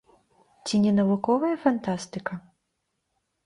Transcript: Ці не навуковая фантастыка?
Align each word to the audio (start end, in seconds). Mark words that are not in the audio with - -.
Ці 0.67 0.79
не 0.85 0.93
навуковая 1.01 1.53
фантастыка? 1.67 2.33